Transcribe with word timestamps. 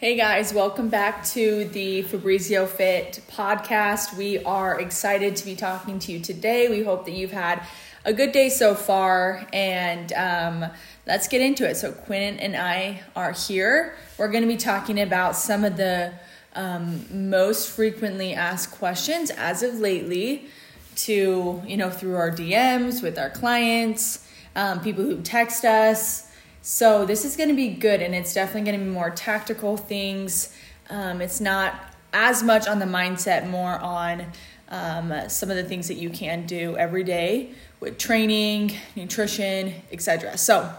Hey 0.00 0.16
guys, 0.16 0.54
welcome 0.54 0.88
back 0.88 1.26
to 1.26 1.66
the 1.66 2.00
Fabrizio 2.00 2.64
Fit 2.64 3.20
podcast. 3.30 4.16
We 4.16 4.42
are 4.44 4.80
excited 4.80 5.36
to 5.36 5.44
be 5.44 5.54
talking 5.54 5.98
to 5.98 6.12
you 6.12 6.20
today. 6.20 6.70
We 6.70 6.82
hope 6.82 7.04
that 7.04 7.10
you've 7.10 7.32
had 7.32 7.62
a 8.06 8.14
good 8.14 8.32
day 8.32 8.48
so 8.48 8.74
far, 8.74 9.46
and 9.52 10.10
um, 10.14 10.70
let's 11.06 11.28
get 11.28 11.42
into 11.42 11.68
it. 11.68 11.76
So, 11.76 11.92
Quinn 11.92 12.38
and 12.38 12.56
I 12.56 13.02
are 13.14 13.32
here. 13.32 13.94
We're 14.16 14.30
going 14.30 14.40
to 14.40 14.48
be 14.48 14.56
talking 14.56 14.98
about 14.98 15.36
some 15.36 15.64
of 15.64 15.76
the 15.76 16.14
um, 16.54 17.04
most 17.28 17.68
frequently 17.68 18.32
asked 18.32 18.70
questions 18.70 19.28
as 19.28 19.62
of 19.62 19.80
lately 19.80 20.46
to, 20.96 21.62
you 21.66 21.76
know, 21.76 21.90
through 21.90 22.16
our 22.16 22.30
DMs 22.30 23.02
with 23.02 23.18
our 23.18 23.28
clients, 23.28 24.26
um, 24.56 24.80
people 24.80 25.04
who 25.04 25.20
text 25.20 25.66
us 25.66 26.29
so 26.62 27.06
this 27.06 27.24
is 27.24 27.36
going 27.36 27.48
to 27.48 27.54
be 27.54 27.68
good, 27.68 28.02
and 28.02 28.14
it's 28.14 28.34
definitely 28.34 28.70
going 28.70 28.80
to 28.80 28.84
be 28.84 28.90
more 28.90 29.10
tactical 29.10 29.76
things. 29.76 30.54
Um, 30.90 31.20
it's 31.20 31.40
not 31.40 31.74
as 32.12 32.42
much 32.42 32.68
on 32.68 32.78
the 32.78 32.86
mindset, 32.86 33.48
more 33.48 33.78
on 33.78 34.26
um, 34.68 35.12
some 35.28 35.50
of 35.50 35.56
the 35.56 35.64
things 35.64 35.88
that 35.88 35.94
you 35.94 36.10
can 36.10 36.46
do 36.46 36.76
every 36.76 37.04
day 37.04 37.52
with 37.80 37.98
training, 37.98 38.72
nutrition, 38.94 39.74
etc. 39.90 40.36
So 40.36 40.72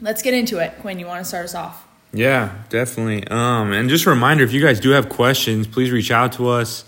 let's 0.00 0.22
get 0.22 0.34
into 0.34 0.58
it. 0.58 0.74
Quinn, 0.80 0.98
you 0.98 1.06
want 1.06 1.20
to 1.20 1.24
start 1.24 1.44
us 1.44 1.54
off? 1.54 1.86
Yeah, 2.12 2.52
definitely. 2.68 3.26
Um, 3.28 3.72
and 3.72 3.88
just 3.88 4.06
a 4.06 4.10
reminder, 4.10 4.44
if 4.44 4.52
you 4.52 4.60
guys 4.60 4.80
do 4.80 4.90
have 4.90 5.08
questions, 5.08 5.66
please 5.66 5.90
reach 5.90 6.10
out 6.10 6.32
to 6.32 6.48
us. 6.48 6.84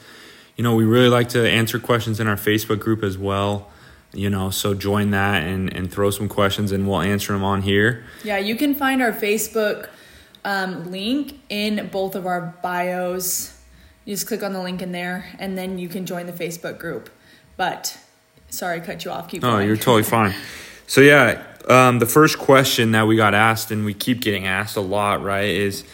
You 0.56 0.64
know, 0.64 0.74
we 0.74 0.84
really 0.84 1.08
like 1.08 1.30
to 1.30 1.48
answer 1.48 1.78
questions 1.78 2.20
in 2.20 2.26
our 2.26 2.36
Facebook 2.36 2.80
group 2.80 3.02
as 3.02 3.16
well 3.16 3.70
you 4.14 4.30
know 4.30 4.50
so 4.50 4.74
join 4.74 5.10
that 5.10 5.42
and 5.42 5.72
and 5.72 5.92
throw 5.92 6.10
some 6.10 6.28
questions 6.28 6.72
and 6.72 6.88
we'll 6.88 7.00
answer 7.00 7.32
them 7.32 7.44
on 7.44 7.62
here. 7.62 8.04
Yeah 8.22 8.38
you 8.38 8.56
can 8.56 8.74
find 8.74 9.02
our 9.02 9.12
facebook 9.12 9.88
um, 10.44 10.90
link 10.90 11.40
in 11.48 11.88
both 11.90 12.14
of 12.14 12.26
our 12.26 12.54
bios. 12.62 13.58
You 14.04 14.14
just 14.14 14.26
click 14.26 14.42
on 14.42 14.52
the 14.52 14.62
link 14.62 14.82
in 14.82 14.92
there 14.92 15.26
and 15.38 15.56
then 15.56 15.78
you 15.78 15.88
can 15.88 16.06
join 16.06 16.26
the 16.26 16.32
facebook 16.32 16.78
group. 16.78 17.10
But 17.56 17.98
sorry 18.50 18.80
I 18.80 18.84
cut 18.84 19.04
you 19.04 19.10
off. 19.10 19.28
Keep 19.28 19.42
going. 19.42 19.54
oh 19.54 19.58
you're 19.58 19.76
totally 19.88 20.02
fine. 20.02 20.34
So 20.86 21.00
yeah 21.00 21.42
um, 21.68 21.98
the 21.98 22.06
first 22.06 22.38
question 22.38 22.92
that 22.92 23.06
we 23.06 23.16
got 23.16 23.34
asked 23.34 23.70
and 23.70 23.84
we 23.84 23.94
keep 23.94 24.20
getting 24.20 24.46
asked 24.46 24.76
a 24.76 24.82
lot 24.82 25.22
right 25.22 25.48
is 25.48 25.84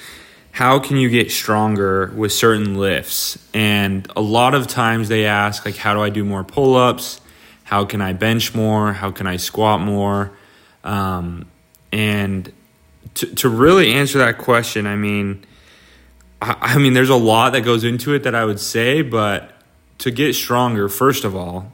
how 0.53 0.81
can 0.81 0.97
you 0.97 1.09
get 1.09 1.31
stronger 1.31 2.13
with 2.17 2.33
certain 2.33 2.77
lifts? 2.77 3.39
And 3.55 4.11
a 4.17 4.21
lot 4.21 4.55
of 4.55 4.67
times 4.67 5.09
they 5.09 5.27
ask 5.27 5.65
like 5.65 5.77
how 5.77 5.95
do 5.95 6.01
i 6.01 6.11
do 6.11 6.25
more 6.25 6.45
pull-ups 6.45 7.21
how 7.71 7.85
can 7.85 8.03
I 8.03 8.15
bench 8.15 8.53
more? 8.53 8.93
How 8.93 9.13
can 9.13 9.29
I 9.29 9.37
squat 9.37 9.81
more? 9.81 10.33
Um, 10.83 11.49
and 11.93 12.53
to, 13.15 13.27
to 13.37 13.49
really 13.49 13.93
answer 13.93 14.19
that 14.19 14.39
question, 14.39 14.89
I 14.89 14.97
mean, 14.97 15.47
I, 16.43 16.57
I 16.61 16.79
mean, 16.79 16.95
there's 16.95 17.11
a 17.11 17.15
lot 17.15 17.53
that 17.53 17.61
goes 17.61 17.85
into 17.85 18.13
it 18.13 18.25
that 18.25 18.35
I 18.35 18.45
would 18.45 18.59
say, 18.59 19.03
but 19.03 19.53
to 19.99 20.11
get 20.11 20.35
stronger, 20.35 20.89
first 20.89 21.25
of 21.25 21.37
all, 21.37 21.73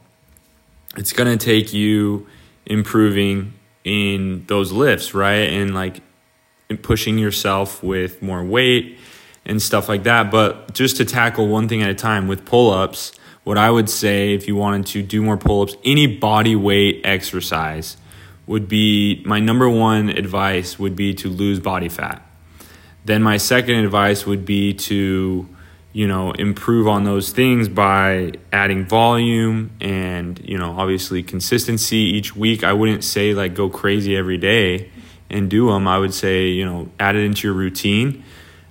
it's 0.99 1.15
going 1.15 1.39
to 1.39 1.43
take 1.43 1.73
you 1.73 2.27
improving 2.67 3.55
in 3.83 4.45
those 4.49 4.73
lifts, 4.73 5.15
right? 5.15 5.49
And 5.49 5.75
like 5.75 6.03
pushing 6.83 7.17
yourself 7.17 7.83
with 7.83 8.21
more 8.21 8.45
weight 8.45 8.99
and 9.47 9.63
stuff 9.63 9.89
like 9.89 10.03
that. 10.03 10.31
But 10.31 10.75
just 10.75 10.99
to 10.99 11.07
tackle 11.07 11.49
one 11.49 11.69
thing 11.69 11.83
at 11.83 11.89
a 11.89 11.95
time 11.95 12.29
with 12.29 12.45
pull 12.45 12.71
ups, 12.71 13.16
what 13.47 13.57
I 13.57 13.71
would 13.71 13.89
say 13.89 14.35
if 14.35 14.49
you 14.49 14.57
wanted 14.57 14.87
to 14.87 15.03
do 15.03 15.23
more 15.23 15.37
pull 15.37 15.63
ups, 15.63 15.77
any 15.85 16.09
body 16.09 16.57
weight 16.57 17.03
exercise 17.05 17.97
would 18.49 18.67
be 18.67 19.23
my 19.25 19.39
number 19.39 19.71
one 19.71 20.09
advice 20.09 20.81
would 20.81 20.97
be 20.97 21.15
to 21.15 21.29
lose 21.29 21.61
body 21.61 21.89
fat. 21.89 22.29
Then 23.05 23.23
my 23.23 23.37
second 23.37 23.77
advice 23.77 24.27
would 24.27 24.45
be 24.45 24.75
to, 24.75 25.49
you 25.93 26.09
know, 26.09 26.33
improve 26.33 26.89
on 26.89 27.05
those 27.05 27.31
things 27.31 27.69
by 27.69 28.33
adding 28.53 28.85
volume 28.85 29.71
and, 29.81 30.41
you 30.45 30.59
know, 30.59 30.73
obviously 30.77 31.23
consistency 31.23 31.99
each 31.99 32.35
week. 32.35 32.65
I 32.65 32.73
wouldn't 32.73 33.05
say 33.05 33.33
like 33.33 33.55
go 33.55 33.71
crazy 33.71 34.17
every 34.17 34.39
day 34.39 34.91
and 35.31 35.49
do 35.49 35.69
them. 35.69 35.87
I 35.87 35.99
would 35.99 36.15
say, 36.15 36.49
you 36.49 36.65
know, 36.65 36.89
add 36.99 37.15
it 37.15 37.23
into 37.23 37.47
your 37.47 37.55
routine. 37.55 38.25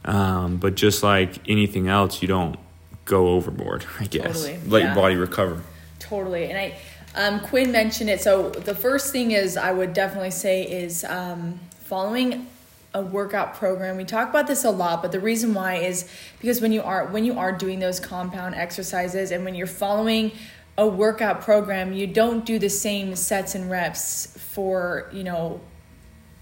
Um, 0.04 0.58
but 0.58 0.76
just 0.76 1.02
like 1.02 1.40
anything 1.48 1.88
else, 1.88 2.22
you 2.22 2.28
don't 2.28 2.60
go 3.06 3.30
overboard, 3.30 3.86
I 4.00 4.06
guess. 4.06 4.46
Totally. 4.46 4.60
Let 4.68 4.82
yeah. 4.82 4.88
your 4.88 4.96
body 4.96 5.16
recover. 5.16 5.62
Totally. 6.00 6.52
And 6.52 6.58
I, 6.58 6.78
um, 7.16 7.40
Quinn 7.40 7.72
mentioned 7.72 8.10
it. 8.10 8.22
So 8.22 8.50
the 8.50 8.76
first 8.76 9.12
thing 9.12 9.32
is 9.32 9.56
I 9.58 9.72
would 9.72 9.94
definitely 9.94 10.32
say 10.32 10.64
is 10.64 11.04
um, 11.06 11.60
following 11.80 12.48
a 12.94 13.02
workout 13.02 13.56
program. 13.56 13.98
We 13.98 14.06
talk 14.06 14.30
about 14.30 14.48
this 14.48 14.64
a 14.64 14.72
lot, 14.72 15.02
but 15.02 15.12
the 15.12 15.20
reason 15.20 15.54
why 15.54 15.76
is 15.76 16.10
because 16.40 16.62
when 16.62 16.72
you 16.72 16.82
are 16.82 17.08
when 17.08 17.26
you 17.26 17.38
are 17.38 17.52
doing 17.52 17.80
those 17.80 18.00
compound 18.00 18.56
exercises 18.56 19.32
and 19.32 19.44
when 19.44 19.54
you're 19.54 19.68
following 19.68 20.32
a 20.78 20.88
workout 20.88 21.42
program, 21.42 21.94
you 21.94 22.08
don't 22.08 22.46
do 22.46 22.60
the 22.60 22.70
same 22.70 23.16
sets 23.16 23.56
and 23.56 23.70
reps 23.70 24.38
for, 24.38 25.10
you 25.14 25.24
know, 25.24 25.60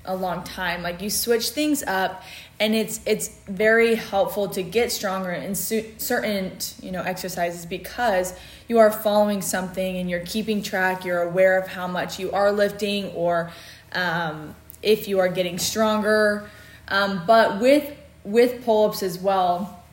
a 0.06 0.16
long 0.16 0.44
time. 0.44 0.84
Like 0.84 1.02
you 1.02 1.10
switch 1.10 1.50
things 1.50 1.84
up 1.84 2.24
and 2.60 2.76
it's 2.76 3.02
it's 3.06 3.30
very 3.48 3.96
helpful 3.96 4.48
to 4.50 4.64
get 4.64 4.92
stronger 4.92 5.32
in 5.32 5.56
certain, 5.56 6.52
you 6.82 6.92
know, 6.92 7.02
exercises 7.02 7.66
because 7.66 8.34
you 8.68 8.80
are 8.80 8.92
following 8.92 9.42
something 9.42 9.98
and 9.98 10.10
you're 10.10 10.26
keeping 10.26 10.62
track, 10.62 11.04
you're 11.04 11.24
aware 11.24 11.60
of 11.60 11.68
how 11.68 11.88
much 11.88 12.20
you 12.20 12.32
are 12.32 12.52
lifting 12.52 13.08
or 13.12 13.52
um, 13.94 14.56
if 14.82 15.08
you 15.08 15.20
are 15.20 15.28
getting 15.28 15.58
stronger. 15.58 16.50
Um, 16.88 17.24
but 17.26 17.60
with 17.60 17.92
with 18.24 18.64
pull-ups 18.64 19.04
as 19.04 19.18
well, 19.20 19.84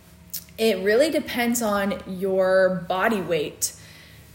it 0.58 0.84
really 0.84 1.10
depends 1.10 1.62
on 1.62 2.02
your 2.06 2.84
body 2.88 3.20
weight. 3.20 3.72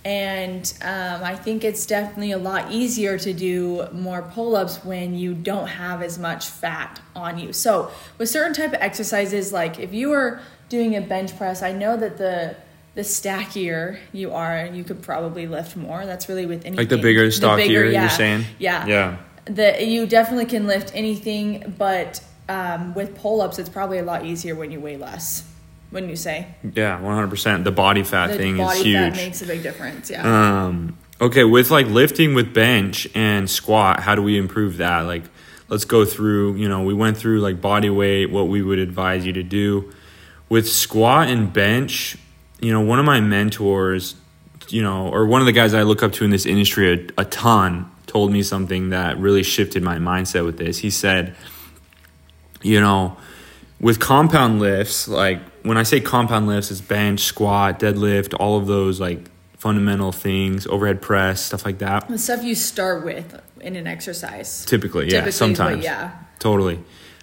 And 0.06 0.72
um, 0.84 1.24
I 1.24 1.36
think 1.36 1.64
it's 1.64 1.88
definitely 1.88 2.32
a 2.32 2.38
lot 2.38 2.72
easier 2.72 3.18
to 3.18 3.34
do 3.34 3.88
more 3.92 4.22
pull 4.22 4.56
ups 4.56 4.86
when 4.86 5.16
you 5.16 5.34
don't 5.34 5.66
have 5.66 6.04
as 6.04 6.20
much 6.20 6.48
fat 6.48 7.02
on 7.16 7.40
you. 7.40 7.52
So, 7.52 7.90
with 8.20 8.30
certain 8.30 8.54
type 8.54 8.74
of 8.74 8.82
exercises, 8.82 9.52
like 9.52 9.80
if 9.80 9.96
you 9.96 10.12
are 10.12 10.42
doing 10.70 10.96
a 10.96 11.02
bench 11.02 11.36
press, 11.36 11.64
I 11.64 11.72
know 11.72 11.98
that 11.98 12.20
the 12.20 12.56
the 12.94 13.04
stackier 13.04 14.00
you 14.14 14.32
are, 14.32 14.68
you 14.68 14.84
could 14.84 15.02
probably 15.02 15.48
lift 15.48 15.76
more. 15.76 16.06
That's 16.06 16.30
really 16.30 16.46
with 16.46 16.66
anything. 16.66 16.78
Like 16.78 16.90
the 16.90 17.00
bigger, 17.00 17.30
stockier, 17.32 17.58
the 17.58 17.68
bigger, 17.68 17.86
yeah. 17.92 18.02
you're 18.02 18.10
saying? 18.10 18.46
Yeah. 18.60 18.86
Yeah. 18.86 19.18
The, 19.46 19.84
you 19.84 20.08
definitely 20.08 20.46
can 20.46 20.66
lift 20.66 20.92
anything, 20.96 21.76
but 21.78 22.24
um, 22.48 22.94
with 22.94 23.16
pull 23.18 23.42
ups, 23.42 23.60
it's 23.60 23.70
probably 23.70 23.98
a 23.98 24.04
lot 24.04 24.26
easier 24.26 24.56
when 24.56 24.72
you 24.72 24.80
weigh 24.80 24.98
less 24.98 25.44
wouldn't 25.96 26.12
you 26.12 26.18
say? 26.18 26.46
Yeah, 26.74 27.00
one 27.00 27.16
hundred 27.16 27.30
percent. 27.30 27.64
The 27.64 27.72
body 27.72 28.04
fat 28.04 28.28
the 28.28 28.38
thing 28.38 28.58
body 28.58 28.78
is 28.78 28.86
huge. 28.86 29.14
Fat 29.14 29.16
makes 29.16 29.42
a 29.42 29.48
big 29.48 29.64
difference. 29.64 30.12
Yeah. 30.12 30.66
Um. 30.66 30.98
Okay, 31.22 31.46
with 31.46 31.72
like 31.72 31.88
lifting 31.88 32.36
with 32.36 32.54
bench 32.54 33.08
and 33.16 33.50
squat, 33.50 34.02
how 34.02 34.14
do 34.14 34.22
we 34.22 34.38
improve 34.38 34.78
that? 34.78 35.02
Like, 35.02 35.24
let's 35.70 35.86
go 35.86 36.04
through. 36.04 36.58
You 36.58 36.68
know, 36.68 36.84
we 36.84 36.94
went 36.94 37.16
through 37.16 37.40
like 37.40 37.62
body 37.62 37.90
weight, 37.90 38.30
what 38.30 38.50
we 38.50 38.62
would 38.62 38.78
advise 38.78 39.26
you 39.26 39.32
to 39.34 39.42
do 39.42 39.94
with 40.50 40.70
squat 40.70 41.30
and 41.30 41.52
bench. 41.52 42.18
You 42.60 42.74
know, 42.74 42.82
one 42.82 43.00
of 43.00 43.06
my 43.06 43.22
mentors, 43.22 44.16
you 44.68 44.84
know, 44.84 45.08
or 45.08 45.26
one 45.26 45.42
of 45.42 45.46
the 45.46 45.54
guys 45.54 45.74
I 45.74 45.84
look 45.84 46.04
up 46.04 46.12
to 46.14 46.26
in 46.26 46.30
this 46.30 46.46
industry 46.46 47.10
a, 47.18 47.22
a 47.22 47.26
ton, 47.26 47.90
told 48.06 48.34
me 48.34 48.44
something 48.44 48.90
that 48.90 49.18
really 49.18 49.44
shifted 49.44 49.82
my 49.82 49.96
mindset 49.96 50.46
with 50.46 50.58
this. 50.58 50.80
He 50.80 50.90
said, 50.90 51.36
you 52.62 52.82
know, 52.82 53.16
with 53.80 54.02
compound 54.02 54.60
lifts, 54.60 55.08
like 55.08 55.40
when 55.66 55.78
I 55.78 55.84
say 55.84 56.00
compound 56.00 56.48
lifts, 56.48 56.72
it's 56.72 56.82
bench, 56.82 57.22
squat, 57.22 57.80
deadlift, 57.80 58.34
all 58.40 58.58
of 58.58 58.68
those 58.68 59.00
like 59.00 59.30
fundamental 59.58 60.12
things, 60.12 60.68
overhead 60.68 61.02
press, 61.02 61.42
stuff 61.42 61.66
like 61.66 61.80
that. 61.80 62.08
The 62.08 62.18
stuff 62.18 62.44
you 62.44 62.56
start 62.56 63.04
with 63.04 63.42
in 63.60 63.76
an 63.76 63.88
exercise. 63.88 64.64
Typically, 64.66 65.06
yeah, 65.06 65.12
Typically, 65.22 65.32
sometimes. 65.32 65.84
yeah. 65.84 66.12
Totally. 66.40 66.80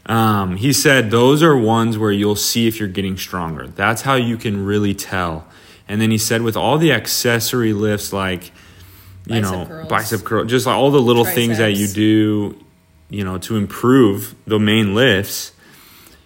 Um, 0.06 0.56
he 0.56 0.72
said 0.72 1.10
those 1.12 1.42
are 1.44 1.56
ones 1.56 1.96
where 1.96 2.10
you'll 2.10 2.34
see 2.34 2.66
if 2.66 2.80
you're 2.80 2.88
getting 2.88 3.16
stronger. 3.16 3.68
That's 3.68 4.02
how 4.02 4.14
you 4.16 4.36
can 4.36 4.64
really 4.64 4.94
tell. 4.94 5.46
And 5.86 6.00
then 6.00 6.10
he 6.10 6.18
said 6.18 6.42
with 6.42 6.56
all 6.56 6.78
the 6.78 6.92
accessory 6.92 7.72
lifts 7.72 8.12
like 8.12 8.46
you 9.26 9.40
bicep 9.40 9.42
know, 9.52 9.66
curls. 9.66 9.88
bicep 9.88 10.24
curl, 10.24 10.44
just 10.44 10.66
like 10.66 10.76
all 10.76 10.90
the 10.90 11.00
little 11.00 11.22
Triceps. 11.22 11.36
things 11.46 11.58
that 11.58 11.74
you 11.74 11.86
do, 11.86 12.64
you 13.08 13.22
know, 13.22 13.38
to 13.38 13.56
improve 13.56 14.34
the 14.46 14.58
main 14.58 14.96
lifts 14.96 15.51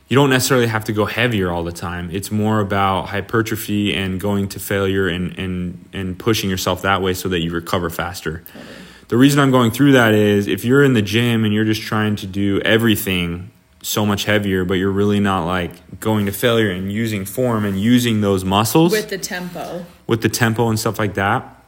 you 0.08 0.14
don't 0.14 0.30
necessarily 0.30 0.66
have 0.68 0.84
to 0.84 0.92
go 0.92 1.04
heavier 1.04 1.50
all 1.50 1.64
the 1.64 1.72
time. 1.72 2.10
It's 2.12 2.30
more 2.30 2.60
about 2.60 3.08
hypertrophy 3.08 3.94
and 3.94 4.20
going 4.20 4.48
to 4.50 4.60
failure 4.60 5.08
and 5.08 5.36
and 5.38 5.88
and 5.92 6.18
pushing 6.18 6.48
yourself 6.48 6.82
that 6.82 7.02
way 7.02 7.14
so 7.14 7.28
that 7.28 7.40
you 7.40 7.50
recover 7.50 7.90
faster. 7.90 8.44
Totally. 8.46 8.64
The 9.08 9.16
reason 9.16 9.38
I'm 9.38 9.52
going 9.52 9.70
through 9.70 9.92
that 9.92 10.14
is 10.14 10.48
if 10.48 10.64
you're 10.64 10.82
in 10.82 10.94
the 10.94 11.02
gym 11.02 11.44
and 11.44 11.54
you're 11.54 11.64
just 11.64 11.82
trying 11.82 12.16
to 12.16 12.26
do 12.26 12.60
everything 12.62 13.50
so 13.82 14.04
much 14.04 14.24
heavier, 14.24 14.64
but 14.64 14.74
you're 14.74 14.90
really 14.90 15.20
not 15.20 15.46
like 15.46 16.00
going 16.00 16.26
to 16.26 16.32
failure 16.32 16.70
and 16.70 16.90
using 16.90 17.24
form 17.24 17.64
and 17.64 17.80
using 17.80 18.20
those 18.20 18.44
muscles 18.44 18.90
with 18.90 19.08
the 19.08 19.18
tempo, 19.18 19.86
with 20.08 20.22
the 20.22 20.28
tempo 20.28 20.68
and 20.68 20.78
stuff 20.78 20.98
like 20.98 21.14
that. 21.14 21.64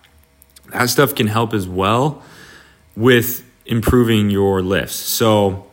That 0.73 0.91
stuff 0.91 1.15
can 1.15 1.29
help 1.29 1.55
as 1.55 1.69
well 1.69 2.23
with 2.97 3.45
improving 3.65 4.31
your 4.31 4.61
lifts. 4.61 4.97
So 4.97 5.68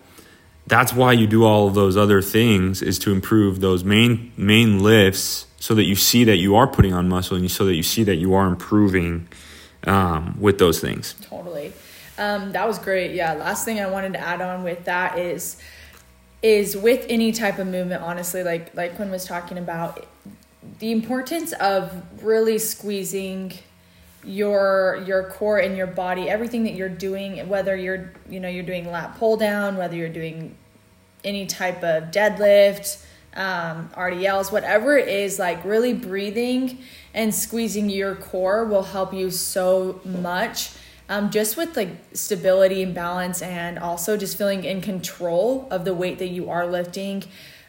that's 0.67 0.93
why 0.93 1.13
you 1.13 1.27
do 1.27 1.43
all 1.43 1.67
of 1.67 1.73
those 1.75 1.95
other 1.95 2.21
things 2.21 2.81
is 2.81 2.97
to 2.99 3.11
improve 3.11 3.59
those 3.59 3.83
main 3.83 4.31
main 4.37 4.81
lifts 4.81 5.47
so 5.59 5.73
that 5.75 5.85
you 5.85 5.95
see 5.95 6.23
that 6.23 6.37
you 6.37 6.55
are 6.55 6.67
putting 6.67 6.93
on 6.93 7.07
muscle 7.07 7.37
and 7.37 7.49
so 7.49 7.65
that 7.65 7.75
you 7.75 7.83
see 7.83 8.03
that 8.03 8.15
you 8.15 8.33
are 8.33 8.47
improving 8.47 9.27
um, 9.87 10.39
with 10.39 10.57
those 10.59 10.79
things. 10.79 11.15
Totally. 11.21 11.73
Um, 12.17 12.51
that 12.53 12.67
was 12.67 12.79
great. 12.79 13.13
Yeah. 13.13 13.33
Last 13.33 13.65
thing 13.65 13.79
I 13.79 13.87
wanted 13.87 14.13
to 14.13 14.19
add 14.19 14.41
on 14.41 14.63
with 14.63 14.85
that 14.85 15.17
is 15.19 15.57
is 16.41 16.77
with 16.77 17.05
any 17.09 17.31
type 17.31 17.57
of 17.59 17.67
movement. 17.67 18.01
Honestly, 18.03 18.43
like 18.43 18.73
like 18.75 18.95
Quinn 18.95 19.11
was 19.11 19.25
talking 19.25 19.57
about, 19.57 20.05
the 20.79 20.91
importance 20.91 21.53
of 21.53 22.03
really 22.23 22.57
squeezing 22.57 23.53
your 24.25 25.03
your 25.05 25.29
core 25.29 25.57
and 25.57 25.77
your 25.77 25.87
body 25.87 26.29
everything 26.29 26.63
that 26.63 26.73
you're 26.73 26.89
doing 26.89 27.47
whether 27.47 27.75
you're 27.75 28.11
you 28.29 28.39
know 28.39 28.49
you're 28.49 28.63
doing 28.63 28.89
lat 28.89 29.15
pull 29.17 29.37
down 29.37 29.77
whether 29.77 29.95
you're 29.95 30.09
doing 30.09 30.55
any 31.23 31.45
type 31.45 31.83
of 31.83 32.05
deadlift 32.11 33.03
um, 33.35 33.89
rdls 33.95 34.51
whatever 34.51 34.97
it 34.97 35.07
is 35.07 35.37
like 35.37 35.63
really 35.63 35.93
breathing 35.93 36.79
and 37.15 37.33
squeezing 37.33 37.89
your 37.89 38.13
core 38.13 38.65
will 38.65 38.83
help 38.83 39.13
you 39.13 39.31
so 39.31 40.01
much. 40.03 40.71
Um, 41.07 41.31
just 41.31 41.55
with 41.55 41.77
like 41.77 41.89
stability 42.13 42.83
and 42.83 42.93
balance 42.93 43.41
and 43.41 43.79
also 43.79 44.17
just 44.17 44.37
feeling 44.37 44.63
in 44.63 44.81
control 44.81 45.67
of 45.71 45.85
the 45.85 45.93
weight 45.93 46.19
that 46.19 46.27
you 46.27 46.49
are 46.49 46.67
lifting. 46.67 47.23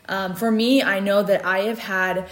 Um, 0.09 0.37
for 0.37 0.53
me 0.53 0.85
i 0.85 1.01
know 1.01 1.25
that 1.25 1.45
i 1.45 1.63
have 1.63 1.81
had 1.81 2.29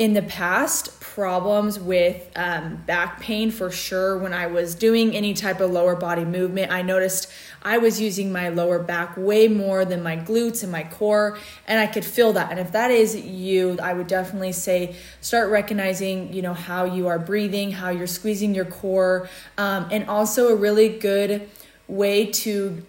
in 0.00 0.14
the 0.14 0.22
past 0.22 0.98
problems 0.98 1.78
with 1.78 2.26
um, 2.34 2.76
back 2.86 3.20
pain 3.20 3.50
for 3.50 3.70
sure 3.70 4.16
when 4.16 4.32
I 4.32 4.46
was 4.46 4.74
doing 4.74 5.14
any 5.14 5.34
type 5.34 5.60
of 5.60 5.70
lower 5.70 5.94
body 5.94 6.24
movement. 6.24 6.72
I 6.72 6.80
noticed 6.80 7.30
I 7.60 7.76
was 7.76 8.00
using 8.00 8.32
my 8.32 8.48
lower 8.48 8.78
back 8.78 9.14
way 9.18 9.46
more 9.46 9.84
than 9.84 10.02
my 10.02 10.16
glutes 10.16 10.62
and 10.62 10.72
my 10.72 10.84
core, 10.84 11.36
and 11.66 11.78
I 11.78 11.86
could 11.86 12.06
feel 12.06 12.32
that. 12.32 12.50
And 12.50 12.58
if 12.58 12.72
that 12.72 12.90
is 12.90 13.14
you, 13.14 13.76
I 13.82 13.92
would 13.92 14.06
definitely 14.06 14.52
say 14.52 14.96
start 15.20 15.50
recognizing, 15.50 16.32
you 16.32 16.40
know, 16.40 16.54
how 16.54 16.86
you 16.86 17.08
are 17.08 17.18
breathing, 17.18 17.70
how 17.70 17.90
you're 17.90 18.06
squeezing 18.06 18.54
your 18.54 18.64
core, 18.64 19.28
um, 19.58 19.86
and 19.92 20.08
also 20.08 20.48
a 20.48 20.54
really 20.54 20.88
good 20.88 21.46
way 21.88 22.24
to 22.24 22.86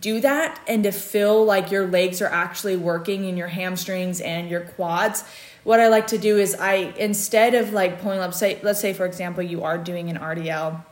do 0.00 0.20
that 0.20 0.60
and 0.68 0.84
to 0.84 0.92
feel 0.92 1.44
like 1.44 1.72
your 1.72 1.86
legs 1.86 2.22
are 2.22 2.30
actually 2.30 2.76
working 2.76 3.24
in 3.24 3.36
your 3.36 3.48
hamstrings 3.48 4.20
and 4.20 4.48
your 4.48 4.60
quads 4.60 5.24
what 5.64 5.80
I 5.80 5.88
like 5.88 6.08
to 6.08 6.18
do 6.18 6.38
is 6.38 6.54
I 6.54 6.92
instead 6.98 7.54
of 7.54 7.72
like 7.72 8.00
pulling 8.00 8.20
up 8.20 8.34
say 8.34 8.58
let's 8.62 8.80
say 8.80 8.92
for 8.92 9.06
example 9.06 9.42
you 9.42 9.62
are 9.62 9.78
doing 9.78 10.10
an 10.10 10.18
RDL 10.18 10.84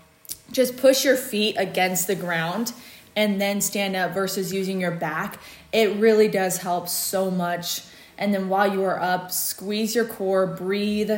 just 0.52 0.76
push 0.76 1.04
your 1.04 1.16
feet 1.16 1.56
against 1.58 2.06
the 2.06 2.14
ground 2.14 2.72
and 3.16 3.40
then 3.40 3.60
stand 3.60 3.96
up 3.96 4.12
versus 4.12 4.52
using 4.52 4.80
your 4.80 4.90
back. 4.90 5.38
It 5.72 5.96
really 5.96 6.28
does 6.28 6.58
help 6.58 6.88
so 6.88 7.30
much. 7.30 7.82
And 8.18 8.34
then 8.34 8.48
while 8.48 8.72
you 8.72 8.84
are 8.84 9.00
up 9.00 9.32
squeeze 9.32 9.94
your 9.94 10.04
core 10.04 10.46
breathe. 10.46 11.10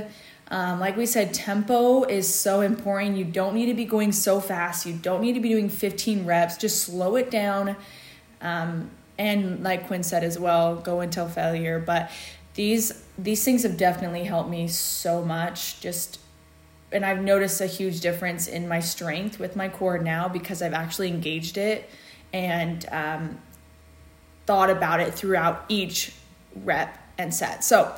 Um, 0.48 0.80
like 0.80 0.98
we 0.98 1.06
said 1.06 1.32
tempo 1.32 2.04
is 2.04 2.32
so 2.32 2.60
important. 2.60 3.16
You 3.16 3.24
don't 3.24 3.54
need 3.54 3.66
to 3.66 3.74
be 3.74 3.86
going 3.86 4.12
so 4.12 4.38
fast. 4.38 4.84
You 4.84 4.92
don't 4.92 5.22
need 5.22 5.32
to 5.32 5.40
be 5.40 5.48
doing 5.48 5.70
15 5.70 6.26
reps. 6.26 6.58
Just 6.58 6.82
slow 6.82 7.16
it 7.16 7.30
down. 7.30 7.76
Um, 8.42 8.90
and 9.18 9.62
like 9.62 9.86
quinn 9.86 10.02
said 10.02 10.24
as 10.24 10.38
well 10.38 10.76
go 10.76 11.00
until 11.00 11.28
failure. 11.28 11.78
But 11.78 12.10
these 12.54 13.04
these 13.18 13.44
things 13.44 13.62
have 13.62 13.76
definitely 13.76 14.24
helped 14.24 14.50
me 14.50 14.68
so 14.68 15.22
much 15.24 15.80
just 15.80 16.18
and 16.92 17.06
I've 17.06 17.22
noticed 17.22 17.60
a 17.60 17.66
huge 17.66 18.00
difference 18.00 18.46
in 18.46 18.68
my 18.68 18.80
strength 18.80 19.38
with 19.38 19.56
my 19.56 19.68
core 19.68 19.98
now 19.98 20.28
because 20.28 20.60
I've 20.60 20.74
actually 20.74 21.08
engaged 21.08 21.56
it 21.56 21.88
and 22.32 22.86
um, 22.90 23.38
thought 24.46 24.70
about 24.70 25.00
it 25.00 25.14
throughout 25.14 25.64
each 25.68 26.12
rep 26.64 26.98
and 27.18 27.32
set. 27.32 27.64
So 27.64 27.94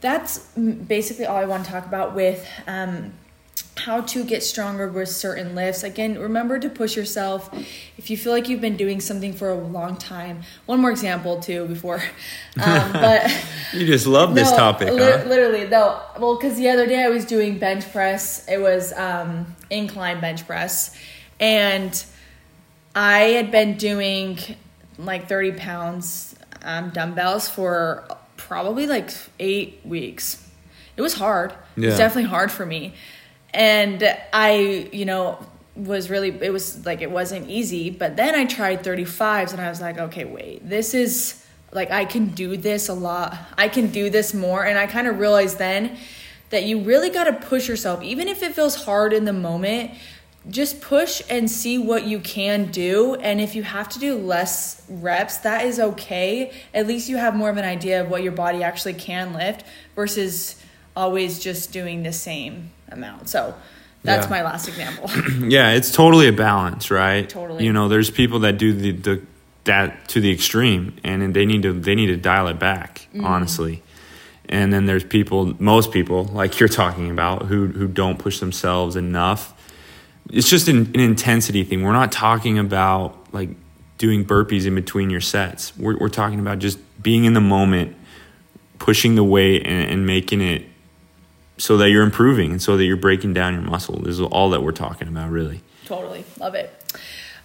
that's 0.00 0.38
basically 0.56 1.26
all 1.26 1.36
I 1.36 1.44
want 1.44 1.64
to 1.64 1.70
talk 1.70 1.86
about 1.86 2.14
with 2.14 2.46
um, 2.66 3.12
how 3.86 4.00
to 4.00 4.24
get 4.24 4.42
stronger 4.42 4.88
with 4.88 5.08
certain 5.08 5.54
lifts. 5.54 5.82
Again, 5.82 6.18
remember 6.18 6.58
to 6.58 6.68
push 6.68 6.96
yourself. 6.96 7.50
If 7.96 8.10
you 8.10 8.16
feel 8.16 8.32
like 8.32 8.48
you've 8.48 8.60
been 8.60 8.76
doing 8.76 9.00
something 9.00 9.32
for 9.32 9.50
a 9.50 9.54
long 9.54 9.96
time, 9.96 10.42
one 10.66 10.80
more 10.80 10.90
example 10.90 11.40
too 11.40 11.66
before. 11.66 12.02
Um, 12.58 12.92
but 12.92 13.30
you 13.74 13.84
just 13.84 14.06
love 14.06 14.34
this 14.34 14.50
topic, 14.50 14.88
li- 14.90 14.98
huh? 14.98 15.24
Literally, 15.26 15.68
no. 15.68 16.00
Well, 16.18 16.36
because 16.36 16.56
the 16.56 16.70
other 16.70 16.86
day 16.86 17.04
I 17.04 17.10
was 17.10 17.26
doing 17.26 17.58
bench 17.58 17.92
press. 17.92 18.48
It 18.48 18.56
was 18.62 18.94
um, 18.94 19.54
incline 19.68 20.22
bench 20.22 20.46
press, 20.46 20.96
and 21.38 22.02
I 22.94 23.18
had 23.18 23.50
been 23.50 23.76
doing 23.76 24.38
like 24.96 25.28
thirty 25.28 25.52
pounds 25.52 26.34
um, 26.62 26.88
dumbbells 26.90 27.46
for 27.46 28.08
probably 28.38 28.86
like 28.86 29.10
eight 29.38 29.80
weeks. 29.84 30.42
It 30.96 31.02
was 31.02 31.12
hard. 31.12 31.52
Yeah. 31.76 31.84
It 31.84 31.86
was 31.88 31.98
definitely 31.98 32.30
hard 32.30 32.50
for 32.50 32.64
me 32.64 32.94
and 33.56 34.16
I, 34.34 34.90
you 34.92 35.06
know, 35.06 35.38
was 35.74 36.10
really 36.10 36.28
it 36.28 36.52
was 36.52 36.84
like 36.84 37.00
it 37.00 37.10
wasn't 37.10 37.48
easy, 37.48 37.90
but 37.90 38.16
then 38.16 38.34
I 38.34 38.44
tried 38.44 38.84
35s 38.84 39.52
and 39.52 39.60
I 39.60 39.70
was 39.70 39.80
like, 39.80 39.98
okay, 39.98 40.26
wait. 40.26 40.68
This 40.68 40.92
is 40.92 41.42
like 41.72 41.90
I 41.90 42.04
can 42.04 42.28
do 42.28 42.56
this 42.58 42.88
a 42.88 42.94
lot. 42.94 43.36
I 43.56 43.68
can 43.68 43.88
do 43.88 44.10
this 44.10 44.34
more 44.34 44.64
and 44.64 44.78
I 44.78 44.86
kind 44.86 45.06
of 45.06 45.18
realized 45.18 45.58
then 45.58 45.96
that 46.50 46.64
you 46.64 46.80
really 46.80 47.10
got 47.10 47.24
to 47.24 47.32
push 47.32 47.66
yourself 47.66 48.02
even 48.02 48.28
if 48.28 48.42
it 48.42 48.54
feels 48.54 48.84
hard 48.84 49.14
in 49.14 49.24
the 49.24 49.32
moment. 49.32 49.92
Just 50.48 50.80
push 50.80 51.22
and 51.28 51.50
see 51.50 51.76
what 51.76 52.04
you 52.04 52.20
can 52.20 52.70
do. 52.70 53.14
And 53.16 53.40
if 53.40 53.54
you 53.54 53.62
have 53.62 53.88
to 53.88 53.98
do 53.98 54.16
less 54.16 54.82
reps, 54.88 55.38
that 55.38 55.64
is 55.64 55.80
okay. 55.80 56.52
At 56.72 56.86
least 56.86 57.08
you 57.08 57.16
have 57.16 57.34
more 57.34 57.50
of 57.50 57.56
an 57.56 57.64
idea 57.64 58.02
of 58.02 58.10
what 58.10 58.22
your 58.22 58.32
body 58.32 58.62
actually 58.62 58.94
can 58.94 59.32
lift 59.32 59.64
versus 59.96 60.62
always 60.96 61.38
just 61.38 61.72
doing 61.72 62.02
the 62.02 62.12
same 62.12 62.70
amount. 62.88 63.28
So 63.28 63.54
that's 64.02 64.26
yeah. 64.26 64.30
my 64.30 64.42
last 64.42 64.68
example. 64.68 65.10
yeah, 65.48 65.72
it's 65.72 65.92
totally 65.92 66.28
a 66.28 66.32
balance, 66.32 66.90
right? 66.90 67.28
Totally. 67.28 67.64
You 67.64 67.72
know, 67.72 67.88
there's 67.88 68.10
people 68.10 68.40
that 68.40 68.58
do 68.58 68.72
the, 68.72 68.92
the 68.92 69.22
that 69.64 70.08
to 70.08 70.20
the 70.20 70.32
extreme 70.32 70.96
and 71.04 71.34
they 71.34 71.44
need 71.44 71.62
to 71.62 71.72
they 71.72 71.94
need 71.94 72.06
to 72.06 72.16
dial 72.16 72.48
it 72.48 72.58
back, 72.58 73.08
mm. 73.14 73.24
honestly. 73.24 73.82
And 74.48 74.72
then 74.72 74.86
there's 74.86 75.02
people, 75.02 75.60
most 75.60 75.90
people, 75.90 76.24
like 76.24 76.60
you're 76.60 76.68
talking 76.68 77.10
about, 77.10 77.46
who 77.46 77.66
who 77.66 77.88
don't 77.88 78.18
push 78.18 78.38
themselves 78.38 78.96
enough. 78.96 79.52
It's 80.30 80.48
just 80.48 80.68
an, 80.68 80.90
an 80.94 81.00
intensity 81.00 81.62
thing. 81.64 81.82
We're 81.82 81.92
not 81.92 82.12
talking 82.12 82.58
about 82.58 83.32
like 83.32 83.50
doing 83.98 84.24
burpees 84.24 84.66
in 84.66 84.74
between 84.74 85.10
your 85.10 85.20
sets. 85.20 85.76
We're 85.76 85.98
we're 85.98 86.08
talking 86.08 86.38
about 86.38 86.60
just 86.60 86.78
being 87.02 87.24
in 87.24 87.34
the 87.34 87.40
moment, 87.40 87.96
pushing 88.78 89.16
the 89.16 89.24
weight 89.24 89.66
and, 89.66 89.90
and 89.90 90.06
making 90.06 90.40
it 90.40 90.66
so 91.58 91.76
that 91.78 91.90
you're 91.90 92.02
improving 92.02 92.52
and 92.52 92.62
so 92.62 92.76
that 92.76 92.84
you're 92.84 92.96
breaking 92.96 93.32
down 93.32 93.54
your 93.54 93.62
muscle. 93.62 93.98
This 94.00 94.14
is 94.14 94.20
all 94.20 94.50
that 94.50 94.62
we're 94.62 94.72
talking 94.72 95.08
about, 95.08 95.30
really. 95.30 95.62
Totally. 95.84 96.24
Love 96.38 96.54
it. 96.54 96.72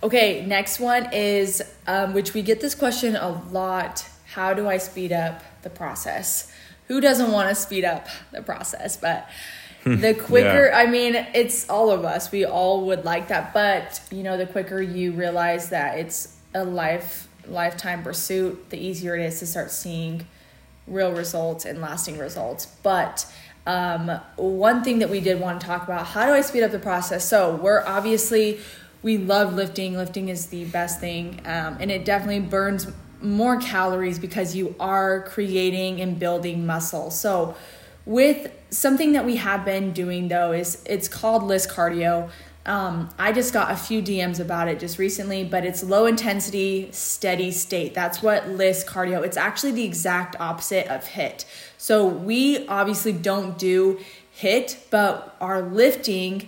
Okay, 0.04 0.46
next 0.46 0.80
one 0.80 1.14
is, 1.14 1.62
um, 1.88 2.14
which 2.14 2.34
we 2.34 2.42
get 2.42 2.60
this 2.60 2.74
question 2.74 3.16
a 3.16 3.30
lot 3.52 4.08
how 4.34 4.54
do 4.54 4.68
I 4.68 4.78
speed 4.78 5.12
up 5.12 5.44
the 5.62 5.70
process? 5.70 6.52
Who 6.88 7.02
doesn't 7.02 7.32
want 7.32 7.50
to 7.50 7.56
speed 7.56 7.84
up 7.84 8.08
the 8.32 8.42
process? 8.42 8.96
But 8.96 9.30
the 9.84 10.14
quicker, 10.14 10.68
yeah. 10.68 10.78
I 10.78 10.86
mean, 10.86 11.16
it's 11.34 11.70
all 11.70 11.92
of 11.92 12.06
us. 12.06 12.32
We 12.32 12.46
all 12.46 12.86
would 12.88 13.04
like 13.04 13.28
that. 13.28 13.54
But, 13.54 14.02
you 14.10 14.24
know, 14.24 14.38
the 14.38 14.46
quicker 14.46 14.82
you 14.82 15.12
realize 15.12 15.70
that 15.70 16.00
it's 16.00 16.38
a 16.54 16.64
life 16.64 17.28
lifetime 17.48 18.04
pursuit, 18.04 18.70
the 18.70 18.78
easier 18.78 19.16
it 19.16 19.26
is 19.26 19.40
to 19.40 19.48
start 19.48 19.72
seeing 19.72 20.28
real 20.88 21.12
results 21.12 21.66
and 21.66 21.82
lasting 21.82 22.18
results. 22.18 22.68
But 22.84 23.26
um, 23.68 24.20
one 24.38 24.84
thing 24.84 25.00
that 25.00 25.10
we 25.10 25.20
did 25.20 25.40
want 25.40 25.62
to 25.62 25.68
talk 25.68 25.84
about 25.84 26.08
how 26.08 26.26
do 26.26 26.34
I 26.34 26.42
speed 26.42 26.64
up 26.64 26.72
the 26.72 26.80
process? 26.80 27.28
So, 27.28 27.56
we're 27.56 27.86
obviously, 27.86 28.60
we 29.04 29.18
love 29.18 29.54
lifting. 29.54 29.96
Lifting 29.96 30.30
is 30.30 30.48
the 30.48 30.66
best 30.66 31.00
thing, 31.00 31.42
um, 31.46 31.78
and 31.80 31.92
it 31.92 32.06
definitely 32.06 32.40
burns 32.40 32.88
more 33.22 33.58
calories 33.58 34.18
because 34.18 34.56
you 34.56 34.76
are 34.80 35.24
creating 35.24 36.02
and 36.02 36.18
building 36.18 36.66
muscle. 36.66 37.12
So, 37.12 37.56
with 38.06 38.52
something 38.72 39.14
that 39.14 39.26
we 39.26 39.36
have 39.36 39.64
been 39.64 39.92
doing 39.92 40.28
though, 40.28 40.52
is 40.52 40.84
it's 40.86 41.08
called 41.08 41.44
LISS 41.44 41.68
cardio. 41.68 42.30
Um, 42.66 43.10
I 43.18 43.32
just 43.32 43.54
got 43.54 43.72
a 43.72 43.76
few 43.76 44.02
DMs 44.02 44.40
about 44.40 44.68
it 44.68 44.80
just 44.80 45.00
recently, 45.00 45.44
but 45.44 45.66
it's 45.66 45.84
low 45.84 46.06
intensity, 46.06 46.90
steady 46.92 47.52
state. 47.52 47.94
That's 47.96 48.22
what 48.22 48.50
LISS 48.50 48.84
cardio. 48.84 49.24
It's 49.24 49.38
actually 49.38 49.72
the 49.72 49.84
exact 49.84 50.36
opposite 50.40 50.88
of 50.88 51.04
HIIT. 51.04 51.46
So 51.78 52.06
we 52.06 52.68
obviously 52.68 53.14
don't 53.14 53.58
do 53.58 54.00
HIIT, 54.38 54.78
but 54.92 55.36
our 55.42 55.62
lifting 55.62 56.48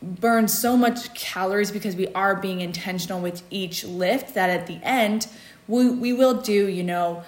burns 0.00 0.56
so 0.56 0.76
much 0.76 1.12
calories 1.14 1.70
because 1.70 1.96
we 1.96 2.08
are 2.08 2.36
being 2.36 2.60
intentional 2.60 3.20
with 3.20 3.42
each 3.50 3.84
lift 3.84 4.34
that 4.34 4.50
at 4.50 4.66
the 4.66 4.80
end 4.82 5.28
we, 5.68 5.90
we 5.90 6.12
will 6.12 6.40
do, 6.40 6.68
you 6.68 6.82
know, 6.82 7.22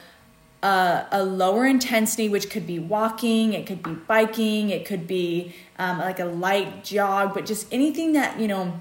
uh, 0.65 1.05
a 1.13 1.23
lower 1.23 1.67
intensity, 1.67 2.27
which 2.27 2.49
could 2.49 2.67
be 2.67 2.79
walking, 2.79 3.53
it 3.53 3.67
could 3.67 3.83
be 3.83 3.93
biking, 3.93 4.71
it 4.71 4.87
could 4.87 5.07
be 5.07 5.55
um, 5.79 5.99
like 5.99 6.19
a 6.19 6.25
light 6.25 6.83
jog, 6.83 7.35
but 7.35 7.45
just 7.45 7.71
anything 7.71 8.15
that, 8.15 8.41
you 8.41 8.49
know, 8.49 8.81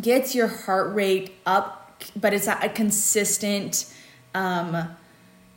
gets 0.00 0.34
your 0.34 0.46
heart 0.46 0.94
rate 0.94 1.34
up, 1.44 2.02
but 2.16 2.32
it's 2.32 2.46
a 2.46 2.70
consistent 2.70 3.92
um, 4.34 4.88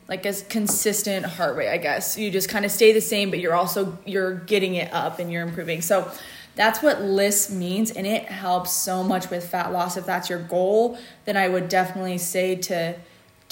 like 0.09 0.25
a 0.25 0.33
consistent 0.33 1.25
heart 1.25 1.55
rate, 1.55 1.69
I 1.69 1.77
guess. 1.77 2.17
You 2.17 2.29
just 2.29 2.49
kind 2.49 2.65
of 2.65 2.71
stay 2.71 2.91
the 2.91 2.99
same, 2.99 3.29
but 3.29 3.39
you're 3.39 3.55
also 3.55 3.97
you're 4.05 4.35
getting 4.35 4.75
it 4.75 4.91
up 4.93 5.19
and 5.19 5.31
you're 5.31 5.43
improving. 5.43 5.81
So 5.81 6.11
that's 6.55 6.83
what 6.83 7.01
LISS 7.01 7.51
means, 7.51 7.89
and 7.89 8.05
it 8.05 8.25
helps 8.25 8.73
so 8.73 9.01
much 9.01 9.29
with 9.29 9.47
fat 9.47 9.71
loss. 9.71 9.95
If 9.95 10.05
that's 10.05 10.29
your 10.29 10.39
goal, 10.39 10.97
then 11.23 11.37
I 11.37 11.47
would 11.47 11.69
definitely 11.69 12.17
say 12.17 12.55
to 12.55 12.95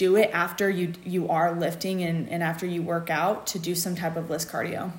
do 0.02 0.16
it 0.16 0.32
after 0.34 0.68
you 0.68 0.94
you 1.06 1.30
are 1.30 1.54
lifting 1.54 2.02
and, 2.02 2.28
and 2.28 2.42
after 2.42 2.66
you 2.66 2.82
work 2.82 3.12
out 3.12 3.46
to 3.46 3.60
do 3.60 3.76
some 3.76 3.94
type 3.94 4.16
of 4.16 4.32
LISS 4.32 4.46
cardio. 4.46 4.92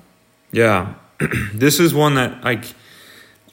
Yeah. 0.53 0.93
this 1.53 1.81
is 1.81 1.93
one 1.93 2.15
that 2.15 2.41
like 2.41 2.73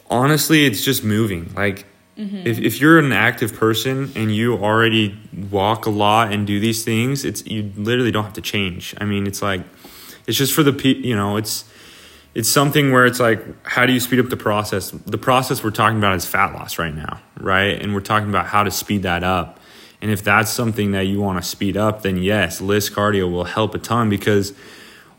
honestly 0.08 0.64
it's 0.64 0.84
just 0.84 1.02
moving. 1.02 1.52
Like 1.56 1.86
mm-hmm. 2.16 2.46
if, 2.46 2.60
if 2.60 2.80
you're 2.80 3.00
an 3.00 3.10
active 3.10 3.52
person 3.52 4.12
and 4.14 4.32
you 4.32 4.58
already 4.58 5.18
walk 5.50 5.86
a 5.86 5.90
lot 5.90 6.32
and 6.32 6.46
do 6.46 6.60
these 6.60 6.84
things, 6.84 7.24
it's 7.24 7.44
you 7.44 7.72
literally 7.74 8.12
don't 8.12 8.22
have 8.22 8.34
to 8.34 8.40
change. 8.40 8.94
I 9.00 9.04
mean, 9.04 9.26
it's 9.26 9.42
like 9.42 9.62
it's 10.28 10.38
just 10.38 10.54
for 10.54 10.62
the 10.62 10.72
pe 10.72 10.94
you 10.94 11.16
know, 11.16 11.36
it's 11.36 11.64
it's 12.32 12.48
something 12.48 12.92
where 12.92 13.06
it's 13.06 13.18
like 13.18 13.42
how 13.66 13.86
do 13.86 13.92
you 13.92 13.98
speed 13.98 14.20
up 14.20 14.28
the 14.28 14.36
process 14.36 14.92
the 14.92 15.18
process 15.18 15.64
we're 15.64 15.72
talking 15.72 15.98
about 15.98 16.14
is 16.14 16.24
fat 16.24 16.52
loss 16.52 16.78
right 16.78 16.94
now 16.94 17.20
right 17.40 17.82
and 17.82 17.92
we're 17.92 18.00
talking 18.00 18.28
about 18.28 18.46
how 18.46 18.62
to 18.62 18.70
speed 18.70 19.02
that 19.02 19.24
up 19.24 19.59
and 20.02 20.10
if 20.10 20.22
that's 20.22 20.50
something 20.50 20.92
that 20.92 21.02
you 21.02 21.20
want 21.20 21.42
to 21.42 21.48
speed 21.48 21.76
up 21.76 22.02
then 22.02 22.16
yes 22.16 22.60
LISS 22.60 22.90
cardio 22.90 23.30
will 23.30 23.44
help 23.44 23.74
a 23.74 23.78
ton 23.78 24.08
because 24.08 24.52